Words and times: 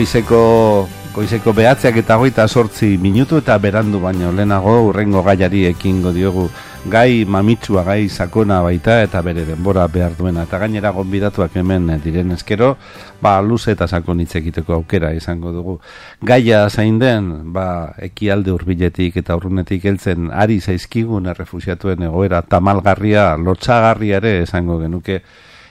goizeko 0.00 0.88
goizeko 1.12 1.52
behatzeak 1.52 1.98
eta 2.00 2.16
goita 2.16 2.46
sortzi 2.48 2.94
minutu 2.96 3.36
eta 3.42 3.58
berandu 3.60 3.98
baino 4.00 4.30
lehenago 4.32 4.78
urrengo 4.86 5.20
gaiari 5.26 5.66
ekingo 5.68 6.08
diogu. 6.16 6.46
Gai 6.88 7.26
mamitsua 7.28 7.82
gai 7.84 8.08
sakona 8.08 8.62
baita 8.64 9.02
eta 9.02 9.20
bere 9.20 9.44
denbora 9.44 9.84
behar 9.92 10.16
duena. 10.16 10.46
Eta 10.48 10.56
gainera 10.62 10.94
gonbidatuak 10.96 11.58
hemen 11.60 11.90
diren 12.00 12.32
eskero 12.32 12.78
ba 13.20 13.34
luze 13.42 13.72
eta 13.76 13.88
sakon 13.88 14.24
egiteko 14.24 14.72
aukera 14.72 15.12
izango 15.12 15.52
dugu. 15.52 15.78
Gaia 16.22 16.70
zain 16.70 16.98
den 16.98 17.52
ba 17.52 17.92
ekialde 17.98 18.56
hurbiletik 18.56 19.20
eta 19.20 19.36
urrunetik 19.36 19.84
heltzen 19.84 20.30
ari 20.32 20.60
zaizkigun 20.60 21.26
errefusiatuen 21.26 22.08
egoera 22.08 22.40
tamalgarria 22.40 23.36
lotxagarria 23.36 24.16
ere 24.16 24.42
esango 24.48 24.80
genuke 24.80 25.20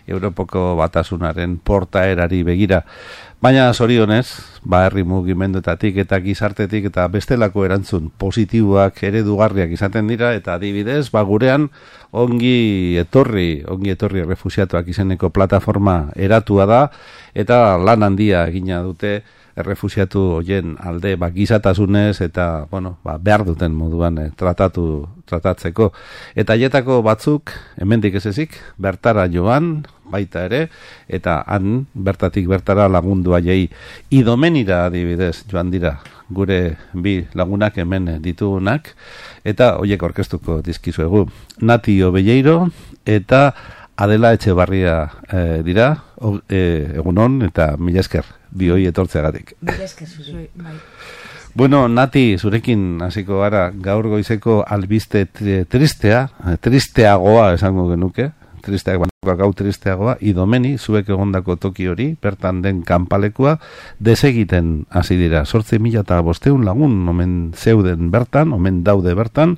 Europoko 0.10 0.76
batasunaren 0.80 1.58
portaerari 1.64 2.42
begira. 2.44 2.84
Baina 3.40 3.70
zorionez, 3.72 4.42
ba 4.68 4.82
herri 4.88 5.06
mugimendutatik 5.08 6.02
eta 6.04 6.18
gizartetik 6.20 6.90
eta 6.90 7.06
bestelako 7.08 7.64
erantzun 7.64 8.10
positiboak 8.20 9.00
eredugarriak 9.08 9.72
izaten 9.72 10.12
dira 10.12 10.34
eta 10.36 10.58
adibidez, 10.60 11.08
ba 11.14 11.24
gurean 11.24 11.70
ongi 12.12 12.98
etorri, 13.00 13.64
ongi 13.64 13.96
etorri 13.96 14.26
refusiatuak 14.28 14.92
izeneko 14.92 15.30
plataforma 15.32 16.10
eratua 16.20 16.68
da 16.68 16.82
eta 17.34 17.78
lan 17.78 18.04
handia 18.04 18.44
egina 18.52 18.84
dute 18.84 19.22
errefusiatu 19.60 20.22
hoien 20.40 20.76
alde 20.80 21.16
ba, 21.20 21.30
gizatasunez 21.36 22.22
eta 22.24 22.66
bueno, 22.72 22.98
ba, 23.04 23.18
behar 23.20 23.44
duten 23.48 23.76
moduan 23.76 24.20
eh, 24.22 24.30
tratatu 24.36 25.08
tratatzeko. 25.30 25.92
Eta 26.40 26.56
jetako 26.58 27.02
batzuk, 27.06 27.54
hemendik 27.78 28.18
ez 28.18 28.26
ezik, 28.32 28.58
bertara 28.82 29.28
joan, 29.32 29.86
baita 30.12 30.46
ere, 30.50 30.68
eta 31.08 31.44
han 31.48 31.86
bertatik 31.94 32.48
bertara 32.50 32.88
lagundu 32.90 33.36
aiei 33.38 33.70
idomenira 34.10 34.86
adibidez 34.88 35.46
joan 35.52 35.72
dira 35.72 35.98
gure 36.30 36.78
bi 36.94 37.20
lagunak 37.34 37.78
hemen 37.78 38.20
ditugunak, 38.22 38.94
eta 39.44 39.76
hoiek 39.82 40.04
orkestuko 40.04 40.62
dizkizuegu. 40.66 41.26
Nati 41.62 42.02
Obelleiro 42.04 42.70
eta 43.06 43.54
Adela 44.00 44.32
Etxebarria 44.34 45.10
e, 45.28 45.40
dira, 45.66 45.92
o, 46.24 46.38
e, 46.48 46.62
egunon 47.02 47.42
eta 47.50 47.74
mila 47.78 48.00
esker 48.00 48.28
bioi 48.50 48.86
etortzeagatik. 48.88 49.58
bai. 50.56 50.78
Bueno, 51.54 51.88
Nati, 51.90 52.38
zurekin 52.38 53.02
hasiko 53.02 53.42
gara 53.42 53.70
gaur 53.74 54.08
goizeko 54.08 54.62
albiste 54.64 55.26
tristea, 55.26 56.28
eh, 56.46 56.56
tristeagoa 56.62 57.54
esango 57.56 57.88
genuke, 57.90 58.30
tristeak 58.70 59.02
baina 59.02 59.36
gau 59.36 59.50
tristeagoa, 59.54 60.16
idomeni, 60.24 60.78
zuek 60.78 61.10
egondako 61.12 61.58
toki 61.60 61.90
hori, 61.92 62.14
bertan 62.22 62.62
den 62.64 62.84
kanpalekua, 62.88 63.58
desegiten 64.00 64.86
hasi 64.90 65.18
dira. 65.20 65.44
Sortze 65.46 65.80
mila 65.80 66.06
eta 66.06 66.22
bosteun 66.24 66.64
lagun, 66.66 67.02
omen 67.12 67.36
zeuden 67.58 68.14
bertan, 68.14 68.54
omen 68.56 68.84
daude 68.88 69.14
bertan, 69.18 69.58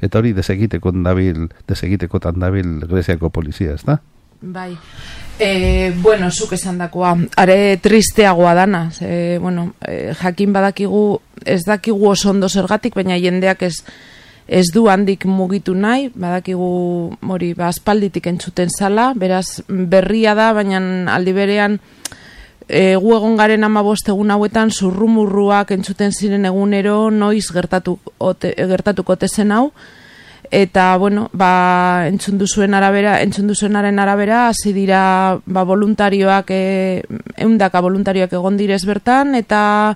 eta 0.00 0.20
hori 0.20 0.32
desegiteko 0.36 0.92
dabil, 1.02 1.48
desegiteko 1.68 2.20
dabil 2.30 2.80
Greziako 2.86 3.30
polizia, 3.30 3.74
ez? 3.74 3.98
Bai, 4.40 4.72
e, 5.38 5.92
bueno, 6.00 6.30
zuk 6.30 6.54
esan 6.56 6.78
dakoa, 6.80 7.16
are 7.36 7.76
tristeagoa 7.76 8.54
dana, 8.54 8.86
e, 9.00 9.38
bueno, 9.40 9.74
e, 9.84 10.14
jakin 10.16 10.52
badakigu, 10.52 11.20
ez 11.44 11.64
dakigu 11.66 12.08
oso 12.08 12.30
ondo 12.30 12.48
zergatik, 12.48 12.94
baina 12.94 13.18
jendeak 13.20 13.62
ez, 13.68 13.74
ez 14.50 14.66
du 14.74 14.88
handik 14.90 15.24
mugitu 15.30 15.76
nahi, 15.78 16.08
badakigu 16.10 17.16
mori, 17.22 17.52
ba, 17.54 17.68
aspalditik 17.70 18.26
entzuten 18.26 18.68
zala, 18.74 19.12
beraz 19.14 19.62
berria 19.68 20.34
da, 20.34 20.50
baina 20.52 20.80
aldi 21.14 21.34
berean, 21.36 21.76
e, 22.66 22.96
gu 22.98 23.14
egon 23.14 23.36
garen 23.38 23.62
ama 23.64 23.84
egun 23.86 24.30
hauetan, 24.34 24.70
zurrumurruak 24.70 25.70
entzuten 25.70 26.10
ziren 26.10 26.44
egunero, 26.50 27.10
noiz 27.10 27.46
gertatu, 27.52 27.98
ote, 28.18 28.50
gertatuko 28.58 29.14
tezen 29.16 29.52
hau, 29.52 29.70
eta 30.50 30.96
bueno, 30.98 31.28
ba, 31.32 32.08
entzun 32.08 32.38
duzuen 32.38 32.74
arabera, 32.74 33.20
entzun 33.22 33.46
duzuenaren 33.46 34.00
arabera, 34.02 34.48
hasi 34.48 34.72
dira 34.74 35.38
ba, 35.46 35.62
voluntarioak, 35.62 36.50
e, 36.50 37.04
eundaka 37.38 37.80
voluntarioak 37.80 38.34
egon 38.34 38.58
direz 38.58 38.82
bertan, 38.84 39.36
eta 39.38 39.94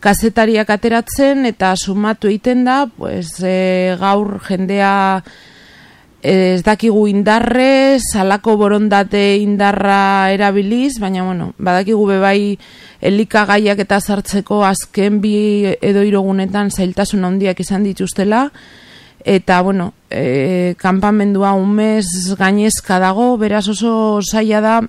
kazetariak 0.00 0.70
ateratzen, 0.70 1.46
eta 1.48 1.74
sumatu 1.76 2.28
egiten 2.30 2.64
da, 2.66 2.84
pues, 2.86 3.38
e, 3.42 3.96
gaur 4.00 4.38
jendea 4.46 5.22
ez 6.26 6.62
dakigu 6.66 7.06
indarre, 7.06 7.98
salako 8.00 8.56
borondate 8.58 9.36
indarra 9.38 10.32
erabiliz, 10.34 10.96
baina 10.98 11.22
bueno, 11.22 11.52
badakigu 11.58 12.06
bebai 12.08 12.56
elikagaiak 13.00 13.78
eta 13.84 14.00
sartzeko 14.00 14.64
azken 14.66 15.20
bi 15.22 15.36
edo 15.80 16.02
irogunetan 16.02 16.72
zailtasun 16.72 17.24
handiak 17.28 17.60
izan 17.62 17.86
dituztela, 17.86 18.48
eta 19.22 19.60
bueno, 19.62 19.92
e, 20.10 20.74
kanpamendua 20.78 21.52
un 21.54 21.74
mes 21.78 22.34
gainezka 22.38 22.98
dago, 22.98 23.36
beraz 23.38 23.68
oso 23.68 24.20
zaila 24.22 24.60
da 24.60 24.80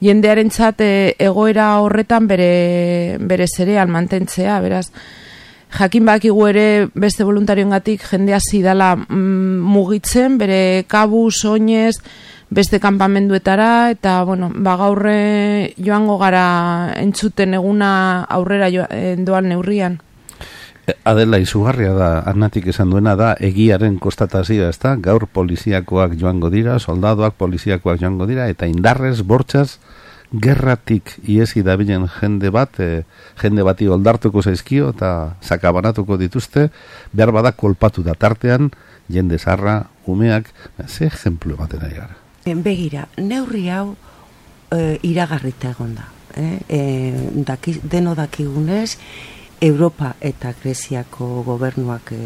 jendearen 0.00 0.50
e, 0.78 1.14
egoera 1.18 1.80
horretan 1.80 2.26
bere, 2.26 3.16
bere 3.20 3.46
zere 3.46 3.84
mantentzea, 3.86 4.60
beraz 4.60 4.90
jakin 5.78 6.04
bakigu 6.04 6.46
ere 6.48 6.88
beste 6.94 7.24
voluntarioen 7.24 7.70
gatik 7.70 8.02
jendea 8.02 8.40
zidala 8.40 8.96
mm, 8.96 9.60
mugitzen, 9.60 10.38
bere 10.38 10.84
kabu, 10.88 11.30
soinez, 11.30 12.00
beste 12.50 12.80
kanpamenduetara, 12.80 13.90
eta 13.90 14.24
bueno, 14.24 14.50
ba 14.52 14.76
gaurre 14.76 15.74
joango 15.78 16.18
gara 16.18 16.92
entzuten 16.98 17.54
eguna 17.54 18.24
aurrera 18.28 18.70
joan, 18.70 19.24
doan 19.24 19.48
neurrian. 19.48 20.00
Adela 21.04 21.38
izugarria 21.42 21.92
da, 21.96 22.10
anatik 22.30 22.70
esan 22.72 22.90
duena 22.90 23.16
da, 23.18 23.34
egiaren 23.40 23.98
kostatazioa, 24.02 24.70
ez 24.70 24.78
da, 24.82 24.94
gaur 24.96 25.26
poliziakoak 25.26 26.16
joango 26.20 26.50
dira, 26.50 26.78
soldadoak 26.78 27.36
poliziakoak 27.40 28.00
joango 28.00 28.28
dira, 28.30 28.48
eta 28.52 28.68
indarrez, 28.70 29.20
bortxaz, 29.26 29.78
gerratik 30.30 31.16
iesi 31.26 31.64
dabilen 31.66 32.06
jende 32.20 32.52
bat, 32.54 32.78
e, 32.78 33.02
jende 33.40 33.64
bati 33.66 33.88
oldartuko 33.90 34.42
zaizkio, 34.42 34.92
eta 34.94 35.36
sakabanatuko 35.42 36.16
dituzte, 36.20 36.68
behar 37.12 37.34
badak 37.34 37.58
kolpatu 37.58 38.04
da 38.06 38.14
tartean, 38.14 38.70
jende 39.10 39.38
zarra, 39.38 39.82
umeak, 40.06 40.52
ze 40.86 41.10
ejemplu 41.10 41.56
baten 41.58 41.82
ari 41.82 41.98
gara. 41.98 42.16
Begira, 42.62 43.08
neurri 43.18 43.66
hau 43.68 43.96
e, 44.70 44.98
iragarrita 45.02 45.74
egon 45.74 45.94
da. 45.98 46.06
Eh? 46.38 46.58
E, 46.68 46.80
daki, 47.46 47.80
deno 47.82 48.14
dakigunez, 48.14 48.96
Europa 49.60 50.14
eta 50.20 50.54
Greziako 50.62 51.42
gobernuak 51.44 52.12
e, 52.12 52.18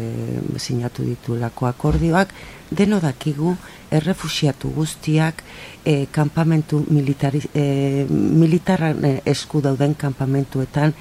sinatu 0.57 1.03
ditulako 1.03 1.67
akordioak 1.67 2.31
deno 2.71 3.01
dakigu 3.03 3.55
errefusiatu 3.91 4.71
guztiak 4.71 5.43
e, 5.83 6.05
kanpamentu 6.11 6.85
militari, 6.89 7.41
e, 7.53 8.05
militarran 8.09 9.03
esku 9.25 9.61
dauden 9.61 9.95
kanpamentuetan 9.95 10.93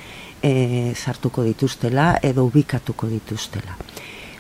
e, 0.43 0.93
sartuko 0.95 1.45
dituztela 1.45 2.19
edo 2.23 2.45
ubikatuko 2.51 3.07
dituztela. 3.07 3.79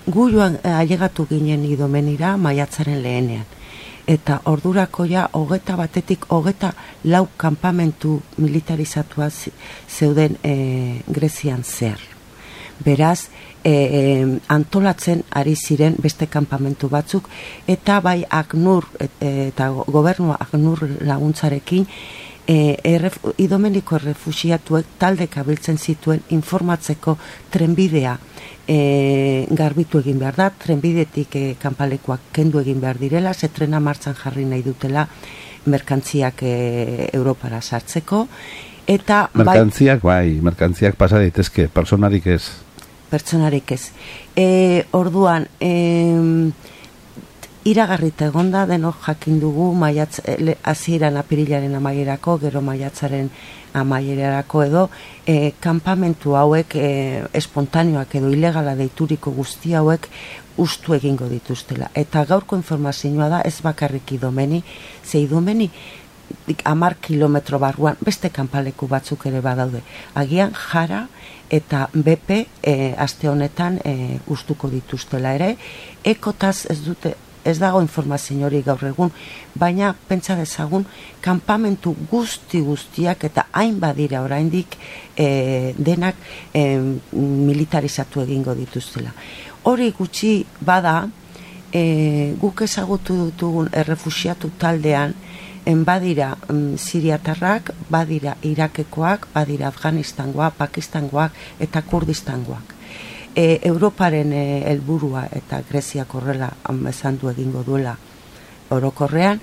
Gu 0.06 0.30
joan 0.30 0.58
ailegatu 0.64 1.28
ginen 1.30 1.64
idomenira 1.64 2.36
maiatzaren 2.36 3.02
lehenean 3.02 3.46
eta 4.06 4.40
ordurako 4.44 5.04
ja 5.08 5.28
hogeta 5.32 5.76
batetik 5.76 6.26
hogeta 6.28 6.72
lau 7.04 7.26
kanpamentu 7.36 8.20
militarizatua 8.36 9.30
zeuden 9.88 10.36
e, 10.42 11.00
Grezian 11.06 11.64
zer. 11.64 12.00
Beraz, 12.84 13.28
e, 13.64 13.70
e, 13.70 14.40
antolatzen 14.48 15.22
ari 15.30 15.54
ziren 15.56 15.96
beste 15.98 16.26
kanpamentu 16.26 16.88
batzuk 16.92 17.28
eta 17.66 18.00
bai 18.00 18.24
Agnur 18.28 18.84
e, 19.00 19.08
eta 19.48 19.70
gobernua 19.70 20.36
Agnur 20.40 20.84
laguntzarekin 21.00 21.86
e, 22.46 22.78
erref, 22.84 23.18
idomeniko 23.40 23.98
refusiatuek 23.98 24.96
talde 24.98 25.28
kabiltzen 25.32 25.78
zituen 25.78 26.22
informatzeko 26.36 27.16
trenbidea 27.50 28.18
e, 28.68 29.46
garbitu 29.50 30.00
egin 30.02 30.18
behar 30.20 30.36
da, 30.36 30.50
trenbidetik 30.50 31.36
e, 31.36 31.44
kanpalekoak 31.60 32.30
kendu 32.36 32.60
egin 32.60 32.80
behar 32.80 33.00
direla, 33.00 33.34
ze 33.34 33.48
trena 33.48 33.80
martzan 33.80 34.16
jarri 34.18 34.44
nahi 34.44 34.62
dutela 34.62 35.08
merkantziak 35.66 36.42
e, 36.42 37.08
Europara 37.12 37.62
sartzeko. 37.62 38.26
Eta, 38.86 39.30
bai- 39.32 39.46
merkantziak, 39.46 40.02
bai, 40.04 40.20
bai 40.34 40.44
merkantziak 40.44 40.96
pasa 41.00 41.18
daitezke, 41.22 41.68
personarik 41.72 42.26
ez. 42.26 42.42
Personarik 43.08 43.72
ez. 43.72 43.88
E, 44.36 44.84
orduan, 44.92 45.48
e, 45.60 46.52
iragarrita 47.64 48.26
egonda 48.28 48.66
denok 48.68 49.00
jakin 49.06 49.40
dugu 49.40 49.72
maiatz 49.74 50.20
eh, 50.24 50.56
hasieran 50.62 51.16
apirilaren 51.16 51.74
amaierako 51.74 52.38
gero 52.42 52.60
maiatzaren 52.60 53.30
amaierarako 53.74 54.62
edo 54.62 54.82
e, 55.26 55.52
kanpamentu 55.60 56.36
hauek 56.36 56.76
e, 56.76 57.24
espontaneoak 57.32 58.14
edo 58.20 58.30
ilegala 58.30 58.76
deituriko 58.76 59.32
guzti 59.32 59.74
hauek 59.74 60.08
ustu 60.60 60.94
egingo 60.94 61.26
dituztela 61.32 61.88
eta 61.94 62.24
gaurko 62.28 62.56
informazioa 62.60 63.28
da 63.32 63.40
ez 63.40 63.56
bakarrik 63.64 64.12
idomeni 64.12 64.62
ze 65.02 65.24
idomeni 65.24 65.70
amar 66.64 66.96
kilometro 67.00 67.58
barruan 67.58 67.96
beste 68.00 68.30
kanpaleku 68.30 68.86
batzuk 68.88 69.26
ere 69.26 69.40
badaude. 69.40 69.82
Agian 70.14 70.52
jara 70.52 71.06
eta 71.50 71.88
BP 71.92 72.38
e, 72.62 72.94
aste 72.98 73.28
honetan 73.28 73.78
e, 73.84 74.18
ustuko 74.32 74.68
dituztela 74.72 75.34
ere, 75.36 75.54
ekotaz 76.04 76.66
ez 76.70 76.80
dute 76.84 77.14
ez 77.44 77.58
dago 77.58 77.80
informazio 77.84 78.46
hori 78.46 78.62
gaur 78.64 78.82
egun, 78.88 79.10
baina 79.54 79.94
pentsa 80.08 80.36
dezagun 80.36 80.86
kanpamentu 81.24 81.94
guzti 82.10 82.60
guztiak 82.64 83.24
eta 83.28 83.46
hain 83.52 83.78
badira 83.80 84.22
oraindik 84.24 84.78
e, 85.16 85.74
denak 85.78 86.16
e, 86.52 86.64
militarizatu 87.12 88.24
egingo 88.24 88.54
dituztela. 88.54 89.12
Hori 89.64 89.90
gutxi 89.96 90.44
bada, 90.60 91.08
e, 91.72 92.34
guk 92.40 92.64
ezagutu 92.66 93.16
dutugun 93.26 93.70
errefusiatu 93.72 94.50
taldean, 94.58 95.14
en 95.64 95.84
badira 95.84 96.34
mm, 96.36 96.76
siriatarrak, 96.76 97.72
badira 97.90 98.36
irakekoak, 98.42 99.28
badira 99.34 99.68
afganistangoak, 99.68 100.56
pakistangoak 100.60 101.32
eta 101.60 101.82
kurdistangoak. 101.82 102.73
E, 103.34 103.60
Europaren 103.66 104.32
e, 104.32 104.62
helburua 104.70 105.26
eta 105.34 105.62
Greziak 105.68 106.14
horrela 106.14 106.52
esan 106.88 107.18
du 107.18 107.30
egingo 107.30 107.64
duela 107.66 107.96
orokorrean, 108.70 109.40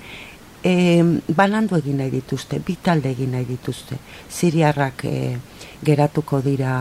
e, 0.62 1.02
banandu 1.28 1.76
egin 1.76 1.98
nahi 2.00 2.10
dituzte, 2.10 2.60
bitalde 2.64 3.10
egin 3.12 3.34
nahi 3.36 3.44
dituzte. 3.48 3.98
Siriarrak 4.30 5.04
e, 5.04 5.36
geratuko 5.84 6.40
dira 6.42 6.74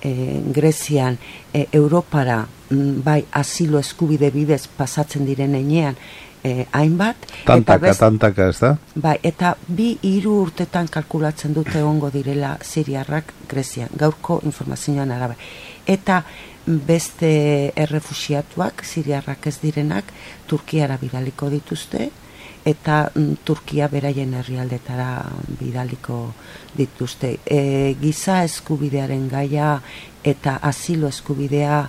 e, 0.00 0.40
Grezian, 0.54 1.18
e, 1.52 1.66
Europara, 1.72 2.44
mm, 2.70 3.02
bai 3.04 3.24
asilo 3.32 3.78
eskubide 3.78 4.30
bidez 4.30 4.66
pasatzen 4.68 5.26
diren 5.26 5.54
enean, 5.58 5.98
eh, 6.44 6.66
hainbat. 6.72 7.16
Tantaka, 7.44 7.88
eta 7.88 7.98
tantaka, 8.06 8.48
ez 8.52 8.58
da? 8.60 8.74
Bai, 8.94 9.16
eta 9.22 9.54
bi 9.66 9.94
hiru 10.02 10.36
urtetan 10.44 10.88
kalkulatzen 10.92 11.54
dute 11.56 11.82
ongo 11.82 12.10
direla 12.14 12.56
Siriarrak 12.62 13.32
Grezian, 13.48 13.88
gaurko 13.98 14.40
informazioan 14.44 15.10
arabe. 15.10 15.38
Eta 15.86 16.22
beste 16.64 17.72
errefusiatuak, 17.76 18.84
Siriarrak 18.84 19.48
ez 19.50 19.58
direnak, 19.62 20.12
Turkiara 20.48 20.98
bidaliko 21.00 21.50
dituzte, 21.52 22.10
eta 22.64 23.10
mm, 23.14 23.44
Turkia 23.44 23.88
beraien 23.92 24.32
herrialdetara 24.34 25.10
bidaliko 25.60 26.18
dituzte. 26.76 27.38
E, 27.44 27.94
giza 28.00 28.42
eskubidearen 28.44 29.28
gaia 29.28 29.76
eta 30.24 30.58
asilo 30.62 31.08
eskubidea 31.12 31.84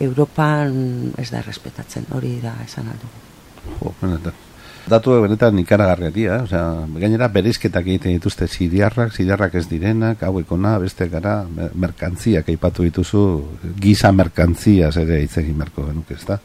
Europan 0.00 1.12
ez 1.18 1.28
da 1.34 1.42
respetatzen, 1.42 2.06
hori 2.14 2.38
da 2.42 2.54
esan 2.64 2.88
aldugu. 2.88 3.29
Jo, 3.80 3.94
benetan. 4.00 4.46
Datu 4.90 5.12
benetan 5.22 5.58
ikaragarria 5.60 6.10
dira, 6.10 6.36
o 6.42 6.46
sea, 6.48 6.62
gainera 6.98 7.28
bereizketak 7.30 7.84
egiten 7.86 8.14
dituzte 8.16 8.48
siriarrak, 8.48 9.12
siriarrak 9.14 9.54
ez 9.60 9.66
direnak, 9.68 10.22
hauekona, 10.26 10.72
beste 10.82 11.06
gara, 11.12 11.44
merkantziak 11.74 12.48
aipatu 12.50 12.86
dituzu, 12.88 13.22
giza 13.78 14.10
merkantziaz 14.16 14.96
ere 15.02 15.20
hitz 15.22 15.36
egin 15.42 15.58
merko 15.60 15.84
genuke, 15.86 16.16
ez 16.16 16.24
da? 16.26 16.40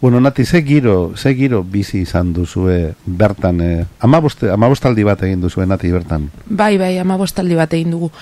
Bueno, 0.00 0.22
nati, 0.22 0.46
ze 0.46 0.62
giro, 0.64 1.12
ze 1.16 1.34
giro 1.34 1.62
bizi 1.62 2.00
izan 2.06 2.32
duzue 2.32 2.94
bertan, 3.04 3.60
eh? 3.60 3.84
amabostaldi 4.00 5.04
bat 5.04 5.26
egin 5.26 5.42
duzue, 5.42 5.66
nati, 5.66 5.92
bertan? 5.92 6.30
Bai, 6.46 6.78
bai, 6.78 6.96
amabostaldi 7.02 7.58
bat 7.58 7.76
egin 7.76 7.92
dugu. 7.98 8.12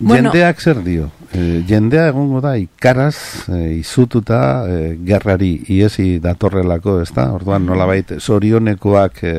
Bueno, 0.00 0.30
jendeak 0.30 0.60
zer 0.60 0.82
dio? 0.82 1.10
E, 1.32 1.62
jendea 1.68 2.08
egongo 2.08 2.40
da 2.40 2.54
ikaraz, 2.58 3.48
e, 3.52 3.76
izututa, 3.76 4.40
e, 4.66 4.94
gerrari 5.06 5.52
iesi 5.68 6.18
datorrelako, 6.24 7.00
ez 7.04 7.10
da? 7.14 7.28
Orduan 7.36 7.68
nola 7.68 7.86
baita, 7.86 8.16
zorionekoak 8.18 9.20
e, 9.28 9.34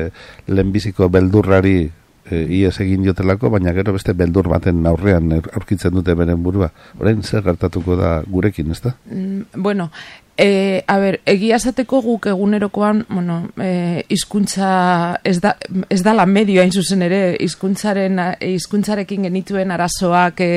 lehenbiziko 0.46 1.10
beldurrari 1.12 1.76
e, 1.82 2.40
ies 2.60 2.76
egin 2.84 3.02
diotelako, 3.02 3.50
baina 3.52 3.74
gero 3.74 3.96
beste 3.96 4.14
beldur 4.16 4.48
baten 4.52 4.86
aurrean 4.86 5.34
aurkitzen 5.40 5.92
dute 5.98 6.14
beren 6.18 6.42
burua. 6.46 6.70
Horein 7.00 7.22
zer 7.26 7.42
gertatuko 7.44 7.98
da 7.98 8.14
gurekin, 8.22 8.70
ez 8.70 8.80
da? 8.86 8.94
Mm, 9.10 9.62
bueno, 9.66 9.90
E, 10.36 10.82
a 10.88 10.96
ber, 10.96 11.18
egia 11.28 11.58
esateko 11.60 12.00
guk 12.00 12.26
egunerokoan, 12.30 13.04
bueno, 13.10 13.50
e, 13.60 14.04
izkuntza, 14.08 15.20
ez 15.28 15.40
da, 15.44 15.58
ez 15.92 16.00
da 16.02 16.14
la 16.16 16.24
medio 16.24 16.62
hain 16.62 16.72
zuzen 16.72 17.04
ere, 17.04 17.36
izkuntzaren, 17.44 18.16
izkuntzarekin 18.40 19.28
genituen 19.28 19.74
arazoak 19.74 20.40
e, 20.40 20.52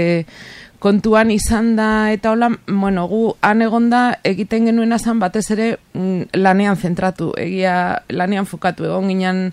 kontuan 0.80 1.32
izan 1.34 1.74
da, 1.76 1.90
eta 2.16 2.32
hola, 2.32 2.54
bueno, 2.70 3.08
gu 3.12 3.22
han 3.44 3.66
egonda 3.68 4.04
egiten 4.24 4.72
genuen 4.72 4.96
azan 4.96 5.20
batez 5.20 5.50
ere 5.52 5.74
mm, 5.94 6.32
lanean 6.40 6.80
zentratu, 6.80 7.34
egia 7.36 8.04
lanean 8.10 8.48
fokatu, 8.48 8.88
egon 8.88 9.12
ginen 9.12 9.50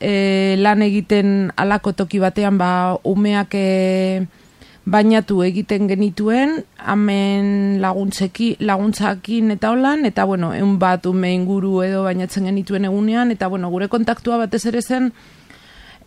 e, 0.00 0.56
lan 0.60 0.84
egiten 0.84 1.52
alako 1.56 1.96
toki 1.96 2.20
batean, 2.20 2.60
ba, 2.60 2.98
umeak... 3.08 3.56
E, 3.56 4.44
bainatu 4.86 5.40
egiten 5.42 5.88
genituen, 5.90 6.60
hemen 6.78 7.80
laguntzeki, 7.82 8.52
laguntzakin 8.62 9.50
eta 9.56 9.72
holan, 9.74 10.06
eta 10.06 10.24
bueno, 10.24 10.52
egun 10.54 10.76
bat 10.78 11.06
ume 11.10 11.32
inguru 11.34 11.80
edo 11.82 12.04
bainatzen 12.06 12.46
genituen 12.46 12.86
egunean, 12.86 13.32
eta 13.34 13.48
bueno, 13.50 13.70
gure 13.72 13.88
kontaktua 13.90 14.38
batez 14.44 14.62
ere 14.70 14.82
zen, 14.82 15.10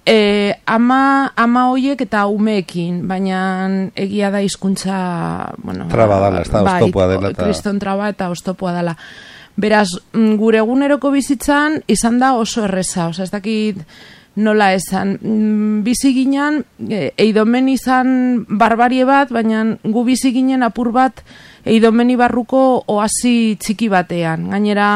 e, 0.08 0.56
ama, 0.66 1.34
ama 1.36 1.66
hoiek 1.74 2.06
eta 2.08 2.24
umeekin, 2.31 3.02
baina 3.08 3.42
egia 4.00 4.31
da 4.31 4.42
hizkuntza 4.46 5.00
bueno, 5.64 5.90
traba 5.92 6.22
dala, 6.24 6.46
ez 6.46 6.54
da, 6.54 6.64
bai, 6.64 6.88
dela. 6.88 7.34
Eta... 7.34 7.44
Kriston 7.44 7.81
traba 7.84 8.08
eta 8.14 8.30
oztopua 8.31 8.74
dela. 8.78 8.96
Beraz, 9.60 9.90
mm, 10.14 10.38
gure 10.40 10.64
eguneroko 10.64 11.12
bizitzan, 11.12 11.81
izan 11.92 12.22
da 12.24 12.31
oso 12.40 12.64
erreza, 12.64 13.10
oza, 13.12 13.28
ez 13.28 13.34
dakit, 13.34 13.84
nola 14.36 14.74
esan. 14.74 15.18
Mm, 15.22 15.84
bizi 15.84 16.14
ginen, 16.14 16.64
e, 16.90 17.12
eidomen 17.18 17.70
izan 17.70 18.46
barbarie 18.50 19.06
bat, 19.06 19.31
baina 19.31 19.64
gu 19.83 20.04
bizi 20.06 20.31
ginen 20.33 20.64
apur 20.64 20.92
bat 20.95 21.24
eidomeni 21.66 22.16
barruko 22.19 22.83
oasi 22.88 23.57
txiki 23.59 23.90
batean. 23.90 24.50
Gainera, 24.50 24.92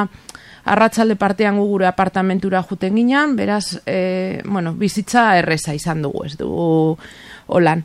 arratsalde 0.64 1.18
partean 1.20 1.58
gu 1.60 1.66
gure 1.68 1.88
apartamentura 1.88 2.64
juten 2.64 2.96
ginen, 2.96 3.36
beraz, 3.36 3.80
e, 3.86 4.42
bueno, 4.46 4.74
bizitza 4.74 5.38
erreza 5.38 5.74
izan 5.76 6.02
dugu, 6.02 6.26
ez 6.26 6.38
dugu 6.38 6.98
holan. 7.48 7.84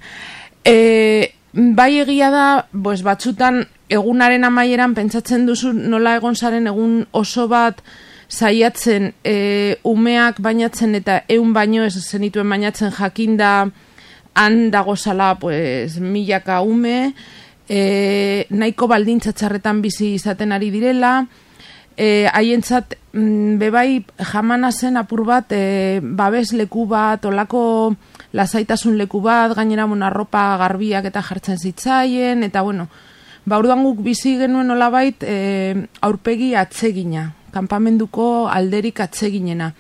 E, 0.64 1.35
bai 1.52 1.99
egia 1.99 2.31
da, 2.31 2.47
pues, 2.71 3.02
batzutan 3.02 3.64
egunaren 3.88 4.45
amaieran 4.45 4.95
pentsatzen 4.95 5.47
duzu 5.49 5.73
nola 5.73 6.14
egon 6.19 6.37
zaren 6.37 6.69
egun 6.69 7.00
oso 7.17 7.49
bat 7.49 7.81
saiatzen 8.28 9.12
e, 9.25 9.78
umeak 9.88 10.40
bainatzen 10.44 10.94
eta 11.00 11.23
eun 11.32 11.54
baino 11.56 11.85
ez 11.85 11.97
zenituen 11.97 12.49
bainatzen 12.49 12.92
jakinda 12.92 13.70
han 14.35 14.70
dago 14.70 14.97
zala 14.97 15.35
pues, 15.40 15.99
milaka 15.99 16.61
ume 16.61 17.14
e, 17.68 18.47
nahiko 18.50 18.88
baldintza 18.88 19.32
txarretan 19.32 19.82
bizi 19.82 20.14
izaten 20.16 20.52
ari 20.52 20.70
direla. 20.70 21.23
E, 21.99 22.28
haientzat 22.30 22.94
mm, 23.12 23.56
bebai 23.58 24.04
jamana 24.30 24.70
zen 24.70 25.00
apur 25.00 25.25
bat 25.26 25.50
e, 25.50 25.99
babes 26.00 26.52
leku 26.54 26.87
bat 26.87 27.25
olako 27.26 27.97
lasaitasun 28.38 28.94
leku 29.00 29.18
bat 29.25 29.56
gainera 29.56 29.88
mona 29.90 30.12
ropa 30.14 30.52
garbiak 30.61 31.08
eta 31.11 31.25
jartzen 31.26 31.58
zitzaien 31.58 32.44
eta 32.47 32.62
bueno 32.62 32.87
ba 33.47 33.58
guk 33.58 33.99
bizi 33.99 34.38
genuen 34.38 34.70
olabait 34.70 35.16
e, 35.25 35.88
aurpegi 36.00 36.54
atsegina 36.54 37.38
kanpamenduko 37.52 38.49
alderik 38.49 39.00
atseginena. 39.00 39.73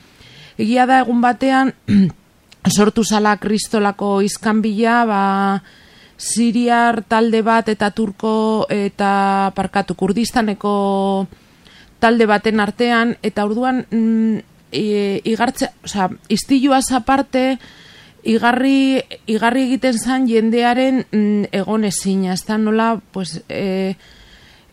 Egia 0.58 0.86
da 0.86 1.00
egun 1.04 1.20
batean 1.20 1.72
sortu 2.76 3.04
zala 3.04 3.36
kristolako 3.36 4.20
izkanbila, 4.26 5.04
ba, 5.06 5.22
siriar 6.18 7.04
talde 7.06 7.42
bat 7.46 7.68
eta 7.70 7.92
turko 7.94 8.66
eta 8.68 9.52
parkatu 9.54 9.94
kurdistaneko 9.94 11.26
talde 11.98 12.26
baten 12.26 12.60
artean, 12.60 13.16
eta 13.22 13.44
orduan 13.46 13.84
mm, 13.90 14.38
e, 14.72 15.20
igartze, 15.24 15.72
oza, 15.84 16.08
iztilua 16.28 16.80
aparte, 16.94 17.58
igarri, 18.22 19.00
igarri 19.26 19.64
egiten 19.66 19.98
zan 19.98 20.28
jendearen 20.28 21.04
mm, 21.10 21.50
egon 21.52 21.84
ezin, 21.84 22.26
ez 22.30 22.44
da 22.46 22.58
nola, 22.58 23.00
pues, 23.12 23.42
e, 23.48 23.94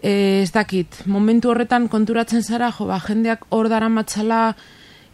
e, 0.01 0.41
ez 0.43 0.51
dakit, 0.51 1.03
momentu 1.05 1.51
horretan 1.51 1.87
konturatzen 1.87 2.43
zara, 2.43 2.71
jo, 2.71 2.87
ba, 2.89 2.99
jendeak 3.03 3.45
hor 3.49 3.69
dara 3.69 3.89
matxala 3.89 4.55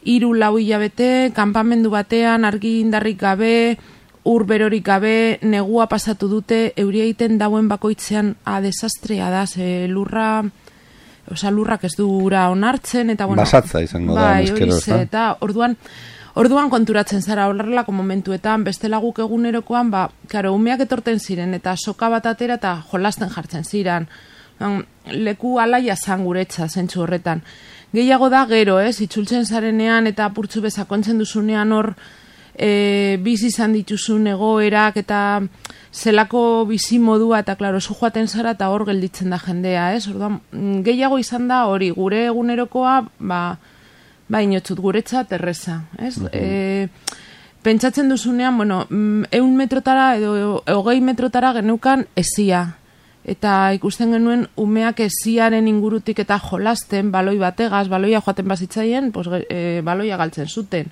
iru 0.07 0.33
lau 0.33 0.57
hilabete, 0.57 1.31
kanpamendu 1.35 1.91
batean, 1.93 2.45
argi 2.45 2.79
indarrik 2.81 3.19
gabe, 3.21 3.77
ur 4.25 4.45
berorik 4.45 4.85
gabe, 4.85 5.39
negua 5.41 5.87
pasatu 5.89 6.29
dute, 6.29 6.73
euria 6.77 7.05
egiten 7.05 7.37
dauen 7.41 7.69
bakoitzean, 7.69 8.35
a, 8.45 8.59
desastrea 8.61 9.29
da, 9.33 9.45
ze 9.47 9.87
lurra, 9.89 10.43
oza, 11.31 11.51
lurrak 11.51 11.85
ez 11.85 11.95
dura 11.97 12.49
onartzen, 12.51 13.13
eta 13.13 13.25
bueno, 13.25 13.41
Basatza 13.41 13.81
izango 13.81 14.17
da, 14.17 14.33
bai, 14.41 15.01
eta 15.01 15.35
orduan, 15.41 15.77
Orduan 16.31 16.69
konturatzen 16.71 17.19
zara 17.19 17.49
horrelako 17.49 17.91
momentuetan, 17.91 18.63
beste 18.63 18.87
laguk 18.87 19.17
egunerokoan, 19.19 19.89
ba, 19.91 20.05
karo, 20.31 20.53
umeak 20.55 20.85
etorten 20.85 21.19
ziren, 21.19 21.51
eta 21.57 21.73
soka 21.75 22.07
bat 22.07 22.29
atera 22.29 22.55
eta 22.55 22.77
jolasten 22.87 23.27
jartzen 23.33 23.67
ziren 23.67 24.07
leku 25.11 25.59
alaia 25.59 25.95
zan 25.95 26.23
guretza 26.23 26.67
zentsu 26.67 27.01
horretan. 27.01 27.41
gehiago 27.93 28.29
da 28.29 28.45
gero, 28.47 28.79
ez, 28.79 29.01
itzultzen 29.01 29.45
zarenean 29.45 30.07
eta 30.07 30.25
apurtzu 30.25 30.61
bezakontzen 30.61 31.17
duzunean 31.19 31.71
hor 31.71 31.93
e, 32.55 33.17
bizi 33.21 33.49
izan 33.51 33.73
dituzun 33.73 34.27
egoerak 34.31 34.97
eta 35.01 35.41
zelako 35.91 36.65
bizi 36.69 36.99
modua 36.99 37.41
eta 37.43 37.55
klaro, 37.59 37.81
zu 37.81 37.95
joaten 37.99 38.27
zara 38.27 38.55
eta 38.55 38.69
hor 38.71 38.85
gelditzen 38.87 39.29
da 39.29 39.39
jendea, 39.39 39.91
ez? 39.95 40.07
Orduan, 40.07 40.39
mm, 40.51 40.81
gehiago 40.85 41.19
izan 41.19 41.47
da 41.51 41.65
hori, 41.67 41.91
gure 41.91 42.25
egunerokoa, 42.29 42.95
ba, 43.19 43.41
ba 44.29 44.41
inotzut, 44.41 44.79
guretzat 44.79 45.33
erreza, 45.35 45.81
ez? 45.99 46.15
E, 46.31 46.87
pentsatzen 47.61 48.09
duzunean, 48.09 48.57
bueno, 48.57 48.85
mm, 48.89 49.31
eun 49.31 49.55
metrotara 49.57 50.15
edo 50.17 50.61
hogei 50.77 51.01
metrotara 51.01 51.53
geneukan 51.59 52.07
ezia. 52.15 52.69
Eta 53.31 53.71
ikusten 53.77 54.11
genuen 54.11 54.45
umeak 54.59 54.99
eziaren 55.05 55.67
ingurutik 55.69 56.19
eta 56.19 56.39
jolasten, 56.43 57.11
baloi 57.13 57.37
bategaz, 57.39 57.85
baloia 57.87 58.19
joaten 58.19 58.47
bazitzaien, 58.51 59.11
pues, 59.15 59.27
e, 59.47 59.81
baloia 59.85 60.17
galtzen 60.19 60.49
zuten. 60.49 60.91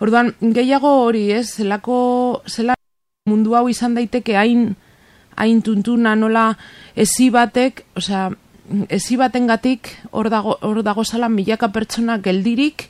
Orduan, 0.00 0.32
gehiago 0.40 0.94
hori, 1.04 1.26
ez, 1.36 1.50
zelako, 1.60 2.42
zelako 2.48 2.80
mundu 3.28 3.54
hau 3.54 3.68
izan 3.68 3.94
daiteke 3.94 4.38
hain 4.40 4.70
hain 5.36 5.60
tuntuna 5.62 6.14
nola 6.16 6.54
ezi 6.96 7.28
batek, 7.32 7.84
osea, 7.96 8.30
ezi 8.88 9.16
batengatik 9.20 9.90
hor 10.10 10.30
dago 10.30 10.56
hor 10.62 10.82
dago 10.86 11.04
sala 11.04 11.28
milaka 11.28 11.70
pertsona 11.74 12.18
geldirik 12.22 12.88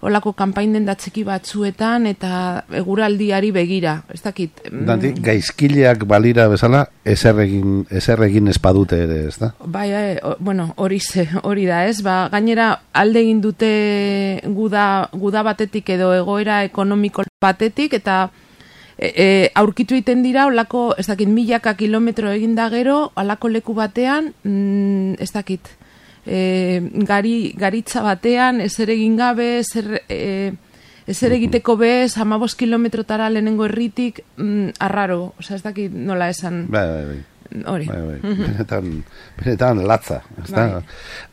olako 0.00 0.32
kanpain 0.32 0.72
den 0.72 0.86
datzeki 0.88 1.24
batzuetan 1.28 2.06
eta 2.08 2.64
eguraldiari 2.80 3.50
begira, 3.52 3.98
ez 4.12 4.22
dakit. 4.24 4.62
Mm. 4.70 4.84
Danti, 4.88 5.12
gaizkileak 5.20 6.06
balira 6.08 6.46
bezala, 6.48 6.86
ezer 7.04 7.38
egin, 7.44 7.82
ezer 7.90 8.22
egin 8.24 8.48
espadute 8.52 9.02
ere, 9.04 9.20
ez 9.28 9.36
da? 9.42 9.52
Bai, 9.64 9.88
bai 9.92 10.36
bueno, 10.38 10.70
hori 10.76 11.00
ze, 11.00 11.26
hori 11.42 11.66
da, 11.68 11.84
ez? 11.88 12.00
Ba, 12.06 12.28
gainera, 12.32 12.70
alde 12.92 13.20
egin 13.20 13.42
dute 13.44 13.72
guda, 14.56 14.84
guda 15.12 15.44
batetik 15.46 15.92
edo 15.96 16.14
egoera 16.16 16.62
ekonomiko 16.64 17.26
batetik, 17.42 17.98
eta 18.00 18.30
e, 18.96 19.10
e, 19.10 19.28
aurkitu 19.54 19.98
egiten 19.98 20.24
dira 20.24 20.46
olako, 20.48 20.94
ez 20.96 21.10
dakit, 21.10 21.28
milaka 21.28 21.76
kilometro 21.76 22.32
egin 22.32 22.56
da 22.56 22.70
gero, 22.72 23.10
olako 23.20 23.52
leku 23.52 23.76
batean, 23.76 24.32
mm, 24.44 25.20
ez 25.20 25.32
dakit, 25.36 25.68
e, 26.26 26.80
gari, 27.06 27.52
garitza 27.56 28.02
batean, 28.02 28.60
ez 28.60 28.78
ere 28.80 28.94
egin 28.94 29.16
gabe, 29.16 29.58
ez 29.60 29.70
ere, 29.76 30.02
e, 30.08 30.52
ez 31.06 31.18
ere 31.22 31.36
egiteko 31.40 31.76
bez, 31.80 32.16
amabos 32.18 32.54
kilometrotara 32.54 33.30
lehenengo 33.30 33.66
erritik, 33.66 34.22
mm, 34.36 34.76
arraro, 34.78 35.34
oza, 35.38 35.56
ez 35.56 35.62
dakit 35.62 35.92
nola 35.92 36.30
esan. 36.30 36.66
Bai, 36.70 36.86
bai, 36.86 37.04
bai. 37.10 37.20
Hori. 37.66 37.86
Bai, 37.86 38.00
bai. 38.06 38.18
Benetan, 38.22 38.90
benetan 39.40 39.84
latza. 39.86 40.20
Bai. 40.52 40.82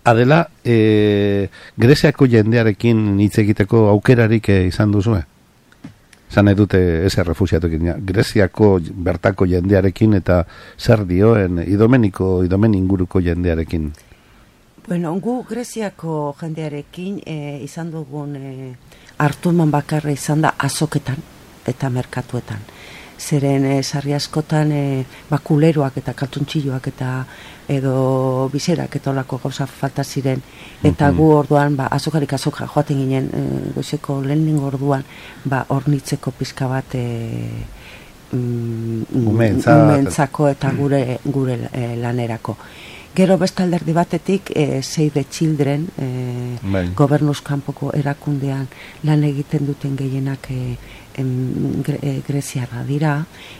Adela, 0.03 0.47
e, 0.65 1.49
Greziako 1.77 2.25
jendearekin 2.25 3.19
hitz 3.21 3.37
egiteko 3.43 3.87
aukerarik 3.91 4.49
izan 4.49 4.91
duzue? 4.91 5.21
Zan 6.27 6.49
edute 6.51 6.79
ez 7.05 7.13
errefusiatukin. 7.21 7.93
Greziako 8.05 8.79
bertako 9.05 9.45
jendearekin 9.47 10.17
eta 10.17 10.41
zer 10.77 11.05
dioen 11.07 11.61
idomeniko, 11.63 12.41
idomen 12.43 12.73
inguruko 12.75 13.21
jendearekin? 13.23 13.91
Bueno, 14.87 15.13
gu 15.19 15.43
Greziako 15.43 16.33
jendearekin 16.39 17.17
e, 17.27 17.59
izan 17.59 17.89
dugun 17.91 18.37
e, 18.39 18.51
hartuman 19.19 19.67
bakarra 19.67 20.13
izan 20.15 20.45
da 20.45 20.53
azoketan 20.63 21.19
eta 21.67 21.89
merkatuetan. 21.91 22.63
Zeren 23.19 23.65
e, 23.67 23.81
sarri 23.83 24.15
askotan 24.15 24.71
e, 24.71 25.03
bakuleroak 25.27 25.99
eta 25.99 26.15
kaltuntxilloak 26.15 26.87
eta 26.93 27.09
edo 27.67 28.47
bizerak 28.53 28.95
eta 28.95 29.11
olako 29.11 29.41
gauza 29.43 29.67
falta 29.67 30.07
ziren. 30.07 30.39
Eta 30.79 31.11
mhm. 31.11 31.17
gu 31.19 31.29
orduan 31.41 31.75
ba, 31.75 31.91
azokarik 31.91 32.39
azoka 32.39 32.71
joaten 32.71 33.03
ginen 33.03 33.27
e, 33.27 33.45
goizeko 33.75 34.21
lehenin 34.23 34.63
orduan 34.71 35.03
ba, 35.43 35.65
ornitzeko 35.67 36.31
pizka 36.31 36.71
bat 36.71 36.95
e, 36.95 37.05
mm, 38.31 39.03
umentzako 39.35 40.47
eta 40.55 40.71
gure, 40.79 41.19
gure 41.25 41.65
e, 41.73 41.97
lanerako 41.99 42.55
Gero 43.17 43.39
beste 43.41 43.63
alderdi 43.63 43.93
batetik, 43.97 44.51
e, 44.53 44.83
Save 44.83 45.09
the 45.09 45.23
Children, 45.25 45.87
e, 45.97 46.57
bai. 46.61 46.83
gobernuz 46.93 47.39
kanpoko 47.41 47.89
erakundean 47.97 48.67
lan 49.09 49.23
egiten 49.25 49.65
duten 49.65 49.95
gehienak 49.97 50.45
e, 50.53 50.77
em, 51.17 51.81
gre, 51.81 51.97
e, 51.97 52.21
greziarra 52.27 52.83
dira, 52.85 53.15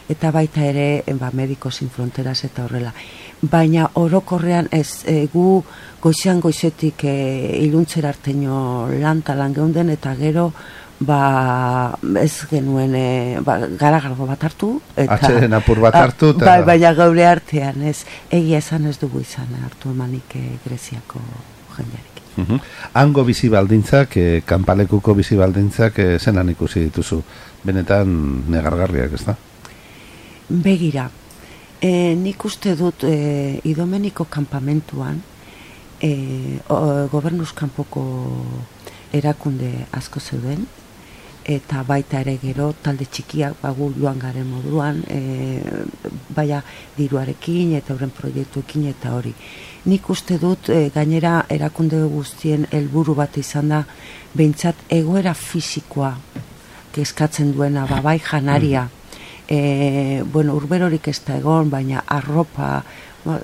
eta 0.08 0.30
baita 0.30 0.62
ere 0.62 1.02
em, 1.10 1.18
ba, 1.18 1.32
mediko 1.34 1.72
sin 1.72 1.90
fronteras 1.90 2.44
eta 2.46 2.68
horrela. 2.68 2.94
Baina 3.42 3.90
orokorrean 3.98 4.68
ez 4.70 5.02
e, 5.10 5.26
gu 5.32 5.64
goizean 6.00 6.38
goizetik 6.38 7.02
e, 7.02 7.58
iluntzen 7.58 8.06
arteño 8.06 8.86
lan 9.02 9.26
talan 9.26 9.58
geunden 9.58 9.90
eta 9.90 10.14
gero 10.14 10.52
ba 11.00 11.94
ez 12.18 12.46
genuen 12.50 12.94
e, 12.94 13.38
ba, 13.46 13.58
garagardo 13.78 14.26
bat 14.26 14.42
hartu 14.48 14.72
eta 14.96 15.14
Atxeden 15.14 15.54
apur 15.54 15.78
bat 15.84 15.94
hartu 15.94 16.32
eta... 16.34 16.44
Ba, 16.44 16.66
baina 16.72 16.92
gaure 16.98 17.26
artean 17.26 17.82
ez. 17.86 18.02
Egia 18.30 18.58
esan 18.58 18.88
ez 18.90 18.98
dugu 18.98 19.22
izan 19.22 19.54
hartu 19.62 19.94
emanik 19.94 20.34
e, 20.34 20.44
greziako 20.64 21.22
jendearik 21.76 22.18
Uh 22.38 22.58
Hango 22.94 23.24
bizi 23.24 23.48
baldintzak, 23.50 24.16
e, 24.16 24.42
kanpalekuko 24.46 25.14
bizi 25.18 25.36
baldintzak 25.36 25.98
e, 25.98 26.18
zenan 26.18 26.48
ikusi 26.50 26.84
dituzu? 26.86 27.18
Benetan 27.66 28.12
negargarriak, 28.50 29.12
ez 29.18 29.24
da? 29.26 29.34
Begira, 30.48 31.08
e, 31.82 32.14
nik 32.14 32.44
uste 32.46 32.76
dut 32.78 33.02
e, 33.04 33.58
idomeniko 33.66 34.28
kampamentuan 34.30 35.18
e, 36.00 36.60
gobernuz 37.10 37.50
kanpoko 37.58 38.04
erakunde 39.12 39.72
asko 39.98 40.20
zeuden, 40.20 40.66
eta 41.48 41.80
baita 41.82 42.20
ere 42.20 42.34
gero 42.42 42.68
talde 42.84 43.06
txikiak 43.08 43.56
bagu 43.62 43.88
joan 43.96 44.18
garen 44.20 44.50
moduan 44.50 45.00
e, 45.08 45.62
baina 46.36 46.60
diruarekin 46.98 47.72
eta 47.78 47.94
horren 47.94 48.12
proiektuekin 48.12 48.84
eta 48.90 49.14
hori. 49.16 49.32
Nik 49.88 50.10
uste 50.12 50.36
dut 50.42 50.68
e, 50.68 50.90
gainera 50.92 51.46
erakunde 51.48 52.02
guztien 52.12 52.66
helburu 52.70 53.14
bat 53.16 53.38
izan 53.40 53.72
da 53.72 53.80
behintzat 54.34 54.84
egoera 54.92 55.32
fisikoa 55.32 56.12
kezkatzen 56.92 57.54
duena 57.56 57.86
ba, 57.88 58.02
bai 58.04 58.18
janaria. 58.20 58.84
E, 59.48 60.22
bueno, 60.28 60.52
urberorik 60.60 61.08
ez 61.08 61.22
da 61.24 61.38
egon 61.40 61.72
baina 61.72 62.04
arropa 62.04 62.82
ba, 63.24 63.38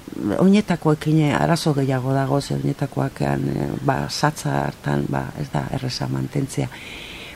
oinetakoekin 0.44 1.22
arazo 1.38 1.72
gehiago 1.80 2.12
dago 2.12 2.42
ze 2.42 2.58
oinetakoak 2.58 3.24
e, 3.24 3.32
ba, 3.80 4.02
satza 4.10 4.66
hartan 4.66 5.08
ba, 5.08 5.30
ez 5.40 5.48
da 5.56 5.64
erresa 5.72 6.10
mantentzea 6.12 6.68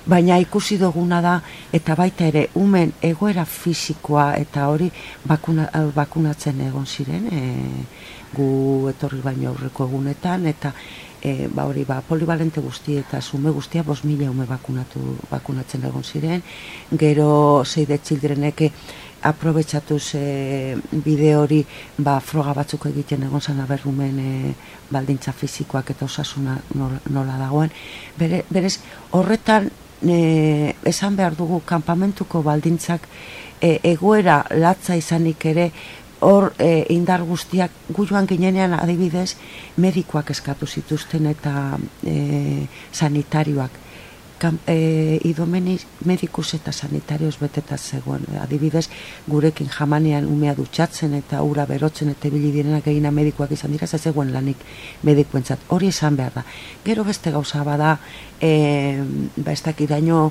baina 0.09 0.38
ikusi 0.41 0.79
duguna 0.81 1.21
da 1.21 1.35
eta 1.73 1.95
baita 1.95 2.27
ere 2.27 2.49
umen 2.57 2.95
egoera 3.03 3.45
fisikoa 3.45 4.35
eta 4.41 4.69
hori 4.73 4.88
bakuna, 5.29 5.69
bakunatzen 5.95 6.61
egon 6.65 6.87
ziren 6.87 7.27
e, 7.29 7.43
gu 8.33 8.88
etorri 8.88 9.21
baino 9.25 9.50
aurreko 9.50 9.85
egunetan 9.85 10.47
eta 10.47 10.73
e, 11.21 11.49
ba 11.53 11.67
hori 11.69 11.85
ba 11.85 12.00
polivalente 12.00 12.61
guzti 12.61 12.97
eta 12.97 13.21
sume 13.21 13.50
guztia 13.50 13.85
5000 13.85 14.31
ume 14.31 14.47
bakunatu 14.47 15.00
bakunatzen 15.31 15.85
egon 15.85 16.05
ziren. 16.05 16.43
Gero 16.91 17.65
seide 17.65 17.99
childrenek 17.99 18.73
aprobetsatu 19.23 19.99
ze 19.99 20.77
bide 20.93 21.35
hori 21.37 21.65
ba 21.99 22.21
froga 22.21 22.55
batzuk 22.55 22.87
egiten 22.87 23.23
egon 23.27 23.41
zan 23.41 23.61
aberrumen 23.61 24.19
e, 24.19 24.55
baldintza 24.91 25.33
fisikoak 25.33 25.91
eta 25.91 26.05
osasuna 26.05 26.57
nola, 26.75 27.00
nola 27.11 27.37
dagoen. 27.38 27.71
Bere, 28.17 28.45
berez 28.49 28.79
horretan 29.11 29.71
e, 30.02 30.75
esan 30.85 31.17
behar 31.17 31.37
dugu 31.37 31.61
kanpamentuko 31.64 32.43
baldintzak 32.43 33.09
e, 33.61 33.78
egoera 33.83 34.45
latza 34.50 34.97
izanik 34.97 35.45
ere 35.47 35.71
hor 36.21 36.52
e, 36.59 36.87
indar 36.95 37.23
guztiak 37.23 37.71
gu 37.95 38.07
joan 38.07 38.26
ginenean 38.26 38.75
adibidez 38.75 39.37
medikoak 39.76 40.31
eskatu 40.31 40.67
zituzten 40.67 41.26
eta 41.31 41.78
e, 42.05 42.67
sanitarioak 42.93 43.88
kam, 44.38 44.59
e, 44.66 45.18
idomeni 45.28 45.76
medikus 46.07 46.54
eta 46.54 46.73
sanitarioz 46.73 47.37
beteta 47.40 47.76
zegoen. 47.78 48.25
Adibidez, 48.40 48.87
gurekin 49.26 49.68
jamanean 49.68 50.26
umea 50.26 50.54
dutxatzen 50.54 51.14
eta 51.18 51.42
ura 51.42 51.66
berotzen 51.66 52.11
eta 52.14 52.30
bili 52.33 52.52
direnak 52.54 52.87
egina 52.87 53.11
medikoak 53.11 53.52
izan 53.52 53.75
dira, 53.75 53.87
zegoen 53.87 54.33
lanik 54.33 54.62
medikuentzat. 55.02 55.66
Hori 55.68 55.88
esan 55.88 56.16
behar 56.16 56.38
da. 56.40 56.45
Gero 56.85 57.04
beste 57.04 57.30
gauza 57.30 57.64
bada, 57.64 57.99
e, 58.40 59.02
ba 59.37 59.52
ez 59.52 59.62
dakitaino 59.62 60.30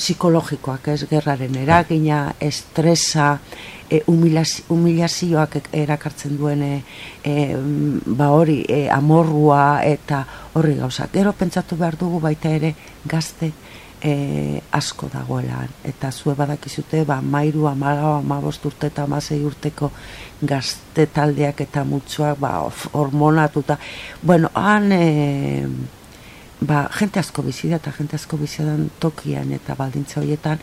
psikologikoak 0.00 0.88
ez 0.88 1.04
gerraren 1.10 1.56
eragina, 1.60 2.22
estresa, 2.40 3.34
e, 3.90 4.00
humilazioak 4.06 5.58
erakartzen 5.76 6.38
duen 6.38 6.62
e, 6.64 6.72
e, 7.24 7.34
ba 8.06 8.30
hori 8.32 8.62
e, 8.68 8.86
amorrua 8.92 9.82
eta 9.84 10.22
horri 10.54 10.78
gauza. 10.78 11.08
Gero 11.12 11.34
pentsatu 11.36 11.76
behar 11.76 11.98
dugu 12.00 12.20
baita 12.22 12.52
ere 12.54 12.72
gazte 13.04 13.52
e, 14.00 14.62
asko 14.72 15.10
dagoela. 15.12 15.66
Eta 15.84 16.12
zue 16.12 16.34
badakizute 16.38 17.04
ba, 17.04 17.20
mairu 17.20 17.66
amara, 17.68 18.16
amabost 18.18 18.64
urte 18.70 18.88
eta 18.88 19.04
amasei 19.04 19.42
urteko 19.44 19.90
gazte 20.40 21.06
taldeak 21.12 21.60
eta 21.66 21.84
mutsuak 21.84 22.38
ba, 22.40 22.56
hormonatuta. 22.92 23.78
Bueno, 24.22 24.52
han... 24.54 24.92
E, 24.92 25.98
ba, 26.60 26.88
jente 26.98 27.20
asko 27.20 27.42
bizida 27.42 27.76
eta 27.80 27.92
jente 27.96 28.16
asko 28.16 28.36
bizidan 28.36 28.88
tokian 28.98 29.52
eta 29.52 29.74
baldintza 29.78 30.20
horietan, 30.20 30.60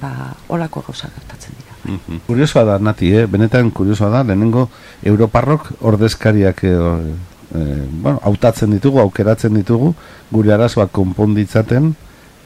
ba, 0.00 0.34
olako 0.48 0.82
gauza 0.88 1.10
gertatzen 1.14 1.54
dira. 1.58 1.78
Mm 1.84 2.20
Kuriosoa 2.26 2.64
da, 2.64 2.78
nati, 2.78 3.12
eh? 3.14 3.26
benetan 3.26 3.70
kuriosoa 3.70 4.10
da, 4.10 4.22
lehenengo 4.22 4.68
Europarrok 5.02 5.70
ordezkariak 5.80 6.64
e, 6.64 6.74
bueno, 7.54 8.18
autatzen 8.22 8.70
ditugu, 8.74 9.00
aukeratzen 9.00 9.54
ditugu, 9.54 9.94
gure 10.30 10.52
arazoak 10.52 10.92
konponditzaten, 10.92 11.94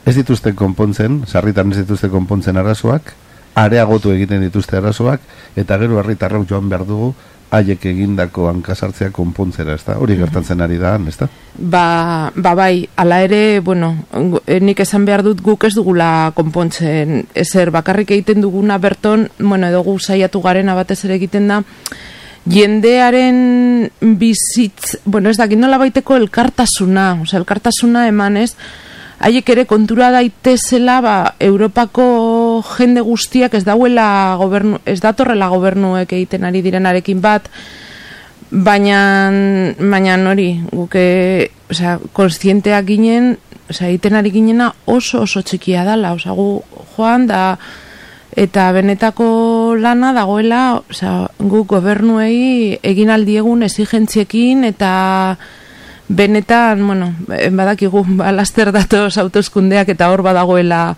ez 0.05 0.15
dituzte 0.15 0.53
konpontzen, 0.55 1.23
sarritan 1.27 1.71
ez 1.71 1.81
dituzte 1.83 2.09
konpontzen 2.11 2.57
arazoak, 2.59 3.13
areagotu 3.59 4.11
egiten 4.13 4.41
dituzte 4.41 4.77
arazoak, 4.79 5.21
eta 5.59 5.77
gero 5.81 5.99
herritarrok 6.01 6.47
joan 6.49 6.69
behar 6.71 6.85
dugu, 6.87 7.13
haiek 7.53 7.85
egindako 7.91 8.47
hankasartzea 8.49 9.11
konpontzera, 9.13 9.75
ezta? 9.77 9.97
Hori 10.01 10.17
gertatzen 10.17 10.61
ari 10.65 10.79
da, 10.81 10.95
ezta? 11.07 11.27
Ba, 11.53 12.31
ba 12.35 12.53
bai, 12.57 12.87
ala 12.97 13.19
ere, 13.25 13.59
bueno, 13.61 13.93
nik 14.61 14.81
esan 14.81 15.05
behar 15.05 15.23
dut 15.25 15.43
guk 15.45 15.67
ez 15.67 15.73
dugula 15.77 16.31
konpontzen 16.35 17.27
ezer 17.37 17.71
bakarrik 17.73 18.15
egiten 18.15 18.41
duguna 18.41 18.79
berton, 18.81 19.27
bueno, 19.39 19.69
edo 19.69 19.83
gu 19.85 19.99
saiatu 19.99 20.41
garen 20.41 20.73
batez 20.73 21.03
ere 21.05 21.19
egiten 21.21 21.47
da, 21.51 21.61
jendearen 22.49 23.91
bizitz, 24.19 24.97
bueno, 25.05 25.29
ez 25.29 25.37
dakit 25.37 25.59
nola 25.59 25.77
baiteko 25.81 26.17
elkartasuna, 26.17 27.13
osea, 27.21 27.39
elkartasuna 27.39 28.07
eman 28.09 28.41
ez, 28.41 28.53
haiek 29.23 29.49
ere 29.55 29.63
kontura 29.65 30.09
daitezela 30.11 30.99
ba, 31.03 31.15
Europako 31.39 32.05
jende 32.75 33.03
guztiak 33.05 33.55
ez 33.55 33.63
dauela 33.63 34.35
gobernu, 34.39 34.81
ez 34.85 34.99
datorrela 35.03 35.47
gobernuek 35.53 36.11
egiten 36.11 36.43
ari 36.47 36.63
direnarekin 36.65 37.21
bat, 37.23 37.47
baina, 38.51 38.99
baina 39.79 40.17
hori, 40.29 40.49
guke, 40.71 41.05
osea, 41.71 41.97
konstienteak 42.13 42.85
ginen, 42.91 43.33
osea, 43.69 43.89
egiten 43.89 44.19
ari 44.19 44.33
ginena 44.35 44.73
oso 44.85 45.23
oso 45.23 45.41
txikia 45.41 45.85
dala, 45.87 46.13
osea, 46.19 46.35
gu 46.35 46.61
joan 46.97 47.27
da, 47.31 47.57
eta 48.35 48.69
benetako 48.75 49.77
lana 49.79 50.11
dagoela, 50.13 50.63
osea, 50.91 51.15
gu 51.39 51.63
gobernuei 51.69 52.79
egin 52.83 53.13
aldiegun 53.13 53.63
exigentziekin 53.63 54.67
eta 54.67 54.93
benetan, 56.07 56.85
bueno, 56.85 57.13
badakigu 57.27 58.03
balaster 58.19 58.71
datoz 58.75 59.17
autoskundeak 59.17 59.89
eta 59.95 60.09
hor 60.11 60.21
badagoela 60.21 60.95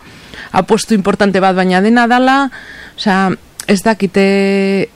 apostu 0.52 0.96
importante 0.96 1.40
bat, 1.40 1.56
baina 1.56 1.82
dena 1.82 2.08
dala, 2.08 2.50
osea, 2.98 3.30
ez 3.68 3.82
dakite 3.82 4.26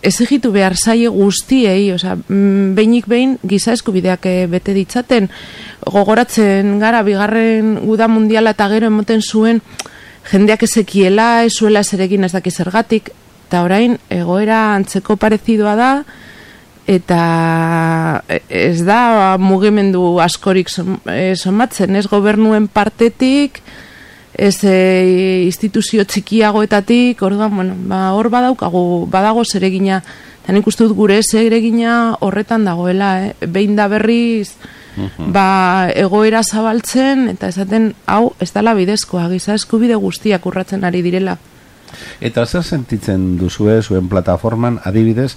ezigitu 0.05 0.51
behar 0.53 0.75
zaie 0.77 1.09
guztiei, 1.09 1.91
osea, 1.93 2.15
mm, 2.15 2.75
behinik 2.77 3.07
behin 3.09 3.37
giza 3.43 3.73
eskubideak 3.73 4.25
eh, 4.29 4.47
bete 4.47 4.73
ditzaten, 4.77 5.29
gogoratzen 5.85 6.77
gara, 6.79 7.01
bigarren 7.03 7.79
guda 7.85 8.07
mundiala 8.07 8.53
eta 8.53 8.69
gero 8.69 8.87
emoten 8.87 9.21
zuen, 9.21 9.61
jendeak 10.29 10.63
ezekiela, 10.63 11.45
ezuela 11.45 11.81
ezerekin 11.81 12.23
ez 12.23 12.33
dakiz 12.35 12.55
zergatik, 12.61 13.09
eta 13.47 13.63
orain, 13.65 13.97
egoera 14.13 14.75
antzeko 14.75 15.17
parezidoa 15.17 15.75
da, 15.75 15.91
eta 16.89 18.23
ez 18.49 18.81
da 18.85 19.37
mugimendu 19.37 20.17
askorik 20.23 20.71
eh, 21.11 21.35
somatzen, 21.37 21.95
ez 21.95 22.07
gobernuen 22.09 22.67
partetik, 22.67 23.61
ez 24.33 24.63
e, 24.63 25.43
instituzio 25.45 26.05
txikiagoetatik, 26.07 27.21
orduan, 27.21 27.53
bueno, 27.55 27.75
ba, 27.91 28.07
hor 28.17 28.31
badaukagu, 28.33 29.05
badago 29.11 29.43
zeregina, 29.45 30.01
eta 30.41 30.55
nik 30.55 30.67
uste 30.71 30.87
dut 30.87 30.95
gure 30.97 31.19
zeregina 31.21 32.15
horretan 32.25 32.65
dagoela, 32.65 33.11
eh? 33.27 33.33
behin 33.45 33.75
da 33.77 33.89
berriz, 33.91 34.55
ba, 35.19 35.89
egoera 35.93 36.41
zabaltzen, 36.43 37.27
eta 37.35 37.51
esaten, 37.53 37.91
hau, 38.09 38.33
ez 38.41 38.49
dala 38.55 38.73
bidezkoa, 38.79 39.27
giza 39.35 39.53
eskubide 39.59 39.99
guztiak 39.99 40.47
urratzen 40.49 40.87
ari 40.87 41.03
direla. 41.05 41.37
Eta 42.21 42.45
zer 42.45 42.63
sentitzen 42.63 43.35
duzue 43.39 43.79
zuen 43.81 44.09
plataforman, 44.09 44.79
adibidez, 44.85 45.33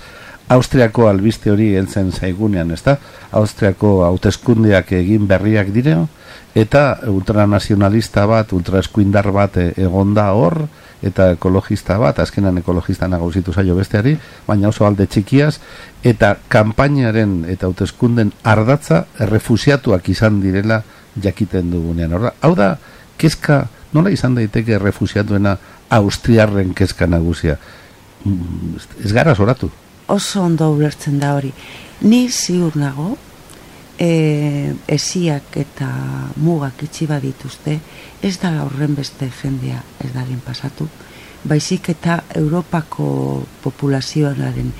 Austriako 0.52 1.06
albiste 1.08 1.50
hori 1.50 1.70
heltzen 1.78 2.10
zaigunean, 2.12 2.72
ezta? 2.74 2.98
Austriako 3.38 4.02
hauteskundeak 4.04 4.90
egin 4.98 5.24
berriak 5.30 5.70
direo, 5.72 6.06
eta 6.54 6.98
ultranazionalista 7.08 8.26
bat, 8.28 8.52
ultraeskuindar 8.52 9.30
bat 9.32 9.56
e, 9.56 9.70
egonda 9.80 10.26
hor, 10.36 10.58
eta 11.02 11.30
ekologista 11.34 11.96
bat, 11.98 12.20
azkenan 12.22 12.60
ekologista 12.60 13.08
nagusitu 13.08 13.52
zaio 13.52 13.76
besteari, 13.78 14.12
baina 14.46 14.68
oso 14.68 14.86
alde 14.86 15.06
txikiaz, 15.08 15.56
eta 16.04 16.34
kanpainaren 16.52 17.42
eta 17.50 17.70
hauteskunden 17.70 18.34
ardatza 18.44 19.06
errefusiatuak 19.24 20.10
izan 20.12 20.42
direla 20.44 20.82
jakiten 21.22 21.70
dugunean. 21.72 22.12
Horra, 22.18 22.34
hau 22.42 22.52
da, 22.58 22.74
kezka, 23.16 23.64
nola 23.96 24.12
izan 24.12 24.36
daiteke 24.36 24.76
errefusiatuena 24.76 25.56
austriarren 25.96 26.76
kezka 26.76 27.08
nagusia? 27.08 27.56
Mm, 28.24 28.76
ez 29.04 29.12
gara 29.16 29.34
zoratu? 29.34 29.72
Oso 30.06 30.42
ondo 30.42 30.70
ulertzen 30.72 31.18
da 31.18 31.34
hori. 31.34 31.52
Ni 32.02 32.28
ziur 32.28 32.76
nago, 32.76 33.16
e, 33.98 34.74
esiak 34.88 35.56
eta 35.56 35.88
mugak 36.36 36.82
itxi 36.82 37.06
dituzte, 37.22 37.78
ez 38.22 38.38
da 38.38 38.64
horren 38.64 38.94
beste 38.94 39.30
jendea 39.42 39.82
ez 40.00 40.12
da 40.12 40.24
pasatu, 40.44 40.88
baizik 41.44 41.88
eta 41.88 42.24
Europako 42.34 43.44
populazioaren 43.62 44.72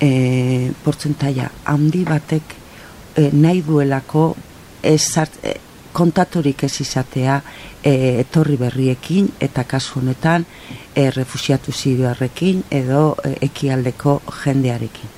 e, 0.00 0.72
portzentaia 0.84 1.50
handi 1.64 2.04
batek 2.04 2.54
e, 3.16 3.30
nahi 3.32 3.62
duelako 3.62 4.34
ez 4.82 5.16
e, 5.42 5.56
kontaturik 5.98 6.62
ez 6.62 6.80
izatea 6.84 7.40
e, 7.82 7.92
etorri 8.22 8.56
berriekin 8.60 9.32
eta 9.42 9.64
kasu 9.66 9.98
honetan 9.98 10.44
e, 10.94 11.08
refusiatu 11.10 11.72
zirioarrekin 11.72 12.64
edo 12.70 13.16
e, 13.24 13.34
ekialdeko 13.48 14.20
jendearekin. 14.42 15.16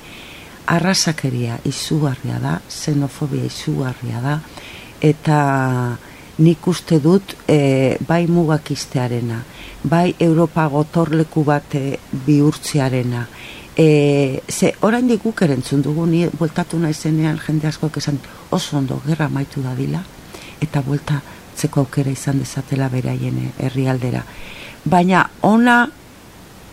Arrasakeria 0.71 1.59
izugarria 1.69 2.39
da, 2.41 2.55
xenofobia 2.69 3.45
izugarria 3.45 4.21
da, 4.23 4.37
eta 5.01 5.41
nik 6.41 6.67
uste 6.71 6.97
dut 7.03 7.35
e, 7.45 7.97
bai 8.07 8.23
mugakiztearena, 8.27 9.41
bai 9.83 10.15
Europa 10.19 10.65
gotorleku 10.71 11.43
bat 11.45 11.75
e, 11.77 11.99
bihurtzearena, 12.25 13.25
e, 13.75 14.41
ze 14.49 14.73
orain 14.87 15.11
guk 15.23 15.43
erentzun 15.45 15.81
dugu, 15.85 16.05
ni 16.05 16.25
bueltatu 16.39 16.79
naizenean 16.79 17.37
jende 17.45 17.67
askoak 17.67 18.01
esan 18.01 18.17
oso 18.49 18.77
ondo 18.77 19.01
gerra 19.05 19.29
maitu 19.29 19.61
dadila, 19.61 20.01
eta 20.61 20.81
buelta 20.85 21.21
zeko 21.57 21.85
aukera 21.85 22.11
izan 22.11 22.39
dezatela 22.39 22.89
beraien 22.89 23.51
herrialdera. 23.59 24.23
Baina 24.85 25.27
ona 25.41 25.83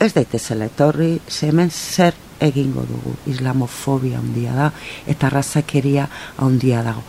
ez 0.01 0.13
daitezela 0.15 0.69
etorri, 0.71 1.19
hemen 1.43 1.71
zer 1.71 2.15
egingo 2.41 2.85
dugu. 2.87 3.15
Islamofobia 3.27 4.21
handia 4.21 4.55
da 4.55 4.71
eta 5.07 5.31
razakeria 5.31 6.09
handia 6.39 6.83
dago. 6.87 7.03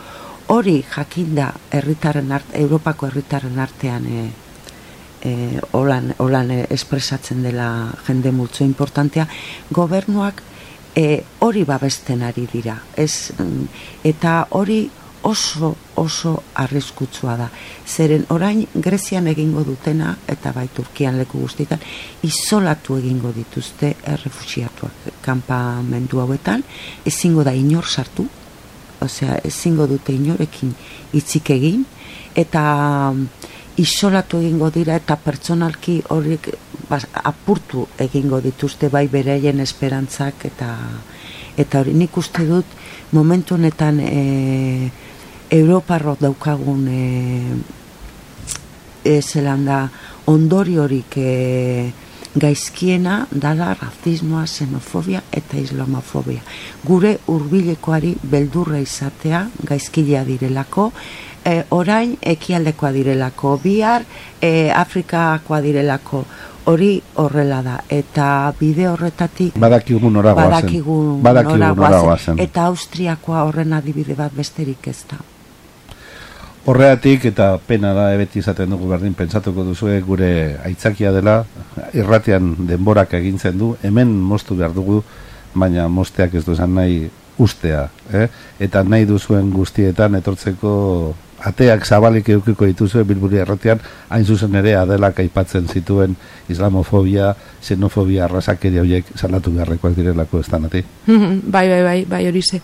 Hori 0.49 0.79
jakinda 0.81 1.51
herritarren 1.71 2.31
art, 2.33 2.53
Europako 2.57 3.07
herritarren 3.07 3.59
artean 3.61 4.07
e, 4.09 4.23
e, 5.21 5.33
holan, 5.77 6.15
holan 6.17 6.51
espresatzen 6.65 7.43
dela 7.45 7.69
jende 8.07 8.31
multzo 8.33 8.63
importantea, 8.65 9.27
gobernuak 9.69 10.41
e, 10.95 11.21
hori 11.45 11.63
babesten 11.69 12.23
ari 12.25 12.47
dira. 12.51 12.79
Ez, 12.97 13.31
mm, 13.37 13.67
eta 14.09 14.47
hori 14.57 14.87
oso 15.23 15.75
oso 15.95 16.43
arriskutsua 16.55 17.35
da. 17.37 17.49
Zeren 17.87 18.25
orain 18.29 18.65
Grezian 18.73 19.27
egingo 19.27 19.63
dutena 19.67 20.15
eta 20.27 20.51
bai 20.55 20.67
Turkian 20.73 21.17
leku 21.19 21.39
guztietan 21.39 21.79
isolatu 22.23 22.97
egingo 22.97 23.33
dituzte 23.35 23.95
errefusiatuak 24.03 25.21
kanpamendu 25.21 26.21
hauetan, 26.23 26.63
ezingo 27.05 27.43
da 27.43 27.53
inor 27.53 27.85
sartu, 27.85 28.27
osea 29.01 29.39
ezingo 29.43 29.87
dute 29.87 30.13
inorekin 30.13 30.73
hitzik 31.13 31.51
egin 31.55 31.85
eta 32.35 32.63
mm, 33.13 33.27
isolatu 33.79 34.39
egingo 34.43 34.69
dira 34.75 34.97
eta 34.99 35.15
pertsonalki 35.23 35.99
horiek 36.15 36.49
apurtu 37.23 37.85
egingo 38.05 38.41
dituzte 38.43 38.89
bai 38.89 39.07
bereien 39.07 39.59
esperantzak 39.63 40.45
eta 40.51 40.73
eta 41.59 41.81
hori 41.81 41.93
nik 41.93 42.17
uste 42.17 42.45
dut 42.47 42.65
momentu 43.11 43.55
honetan 43.55 43.99
e, 43.99 44.89
Europarro 45.49 46.15
daukagun 46.19 46.87
e, 46.87 47.41
e, 49.03 49.21
zelan 49.21 49.65
da 49.65 49.79
ondori 50.29 50.77
horik 50.77 51.17
e, 51.17 51.91
gaizkiena 52.35 53.23
dala 53.31 53.73
razismoa, 53.73 54.45
xenofobia 54.45 55.23
eta 55.33 55.57
islamofobia. 55.57 56.43
Gure 56.85 57.17
hurbilekoari 57.25 58.13
beldurra 58.21 58.77
izatea 58.79 59.47
gaizkilea 59.65 60.21
direlako, 60.27 60.91
e, 61.43 61.63
orain 61.73 62.13
ekialdekoa 62.21 62.91
direlako, 62.93 63.57
bihar 63.63 64.05
e, 64.41 64.69
Afrikakoa 64.69 65.61
direlako, 65.65 66.23
hori 66.69 66.91
horrela 67.15 67.63
da. 67.65 67.79
Eta 67.89 68.53
bide 68.59 68.85
horretatik 68.91 69.57
badakigu 69.57 70.13
nora 70.13 70.35
badakigu 70.37 70.99
nora 71.25 72.13
eta 72.37 72.69
Austriakoa 72.69 73.47
horren 73.49 73.73
adibide 73.73 74.13
bat 74.13 74.35
besterik 74.37 74.87
ez 74.93 75.01
da 75.09 75.17
Horreatik 76.67 77.23
eta 77.29 77.53
pena 77.67 77.93
da 77.95 78.09
ebeti 78.13 78.41
izaten 78.43 78.73
dugu 78.75 78.89
berdin 78.89 79.13
pentsatuko 79.15 79.63
duzue 79.63 80.01
gure 80.03 80.57
aitzakia 80.67 81.13
dela 81.15 81.37
irratian 81.95 82.51
denborak 82.67 83.15
egintzen 83.19 83.57
du 83.57 83.75
hemen 83.83 84.11
moztu 84.11 84.57
behar 84.59 84.75
dugu 84.75 85.01
baina 85.55 85.87
mosteak 85.87 86.35
ez 86.35 86.43
du 86.45 86.53
esan 86.53 86.75
nahi 86.75 87.07
ustea 87.39 87.87
eh? 88.13 88.27
eta 88.59 88.83
nahi 88.83 89.07
duzuen 89.07 89.49
guztietan 89.55 90.19
etortzeko 90.19 91.15
ateak 91.45 91.85
zabalik 91.85 92.29
eukiko 92.29 92.65
dituzue 92.65 93.03
bilburi 93.07 93.39
erratian 93.43 93.79
hain 94.09 94.25
zuzen 94.25 94.55
ere 94.55 94.75
adelak 94.75 95.19
aipatzen 95.19 95.67
zituen 95.67 96.15
islamofobia, 96.49 97.33
xenofobia, 97.63 98.25
arrasakeria 98.25 98.81
horiek 98.81 99.11
salatu 99.15 99.53
beharrekoak 99.55 99.95
direlako 99.95 100.39
ez 100.39 100.47
danati. 100.49 100.83
bai, 101.05 101.67
bai, 101.69 101.81
bai, 101.83 102.05
bai, 102.05 102.23
hori 102.27 102.41
ze. 102.41 102.61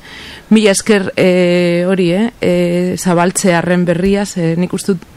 Mila 0.50 0.72
esker 0.72 1.12
e, 1.16 1.86
hori, 1.88 2.12
eh? 2.12 2.32
E, 2.42 2.54
zabaltze 2.98 3.54
arren 3.56 3.86
berriaz, 3.86 4.38
e, 4.38 4.56
nik 4.58 4.74
ustut 4.74 5.15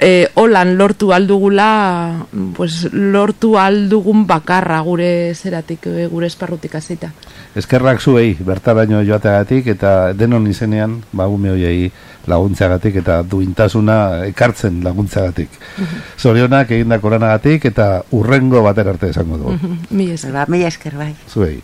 e, 0.00 0.28
holan 0.34 0.76
lortu 0.78 1.12
aldugula, 1.12 2.26
pues, 2.56 2.88
lortu 2.92 3.58
aldugun 3.58 4.26
bakarra 4.26 4.80
gure 4.80 5.34
zeratik, 5.34 5.86
e, 5.86 6.06
gure 6.06 6.26
esparrutik 6.26 6.74
azita. 6.74 7.12
Eskerrak 7.54 8.00
zuei, 8.00 8.34
bertaraino 8.40 9.02
joateagatik 9.06 9.68
eta 9.76 10.12
denon 10.12 10.46
izenean, 10.50 11.02
bagume 11.12 11.54
hoiei 11.54 11.92
laguntzagatik 12.26 12.96
eta 13.02 13.20
duintasuna 13.22 14.24
ekartzen 14.30 14.80
laguntzagatik. 14.84 15.60
Zorionak 16.18 16.72
egindako 16.72 17.14
lanagatik 17.14 17.68
eta 17.70 18.02
urrengo 18.16 18.62
bater 18.64 18.88
arte 18.94 19.12
esango 19.12 19.38
dugu. 19.38 19.76
Mila 19.90 20.14
esker. 20.14 20.32
Ba, 20.32 20.48
mila 20.48 20.72
esker 20.72 20.96
bai. 20.98 21.14
Zuei. 21.28 21.60